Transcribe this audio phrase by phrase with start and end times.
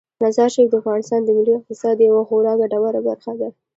[0.23, 3.49] مزارشریف د افغانستان د ملي اقتصاد یوه خورا ګټوره برخه ده.